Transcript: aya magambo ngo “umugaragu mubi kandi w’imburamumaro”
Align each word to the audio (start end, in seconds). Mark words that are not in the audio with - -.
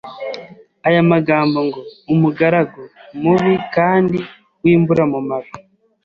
aya 0.87 1.01
magambo 1.11 1.57
ngo 1.67 1.79
“umugaragu 2.13 2.81
mubi 3.21 3.53
kandi 3.75 4.17
w’imburamumaro” 4.63 5.49